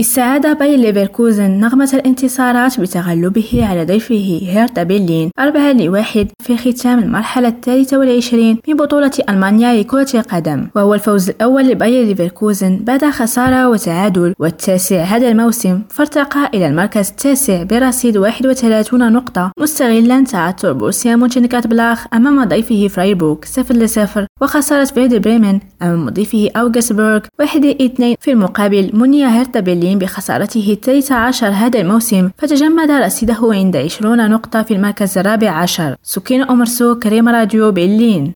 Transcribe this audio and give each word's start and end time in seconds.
استعاد 0.00 0.58
باير 0.58 0.78
ليفركوزن 0.78 1.50
نغمة 1.50 1.90
الانتصارات 1.94 2.80
بتغلبه 2.80 3.66
على 3.70 3.84
ضيفه 3.84 4.40
هيرتا 4.42 4.82
برلين 4.82 5.30
أربعة 5.38 5.72
لواحد 5.72 6.28
في 6.42 6.56
ختام 6.56 6.98
المرحلة 6.98 7.48
الثالثة 7.48 7.98
والعشرين 7.98 8.58
من 8.68 8.76
بطولة 8.76 9.10
ألمانيا 9.28 9.74
لكرة 9.82 10.06
القدم. 10.14 10.66
وهو 10.74 10.94
الفوز 10.94 11.30
الأول 11.30 11.68
لباير 11.68 12.06
ليفركوزن 12.06 12.76
بعد 12.76 13.04
خسارة 13.04 13.68
وتعادل. 13.68 14.34
والتاسع 14.38 15.02
هذا 15.02 15.28
الموسم 15.28 15.82
فارتقى 15.90 16.50
إلى 16.54 16.66
المركز 16.66 17.08
التاسع 17.10 17.62
برصيد 17.62 18.16
31 18.16 19.12
نقطة 19.12 19.52
مستغلا 19.60 20.24
تعثر 20.24 20.72
بورسيا 20.72 21.16
مونشنغلادباخ 21.16 22.06
أمام 22.14 22.44
ضيفه 22.44 22.88
فرايبورغ 22.88 23.36
0 23.44 23.74
لصفر. 23.74 24.26
وخسارة 24.42 24.84
فيردر 24.84 25.18
بريمن 25.18 25.60
أمام 25.84 26.06
مضيفه 26.06 26.50
أوغسبورغ 26.56 27.20
1 27.40 27.64
2 27.64 28.16
في 28.20 28.30
المقابل 28.32 28.90
مني 28.94 29.26
هيرتا 29.26 29.60
برلين 29.60 29.98
بخسارته 29.98 30.72
الثالث 30.72 31.12
عشر 31.12 31.48
هذا 31.48 31.80
الموسم 31.80 32.30
فتجمد 32.38 32.90
رصيده 32.90 33.40
عند 33.42 33.76
20 33.76 34.30
نقطة 34.30 34.62
في 34.62 34.74
المركز 34.74 35.18
الرابع 35.18 35.50
عشر. 35.50 35.96
سكين 36.02 36.42
أمرسو 36.42 36.94
كريم 36.94 37.28
راديو 37.28 37.72
برلين. 37.72 38.32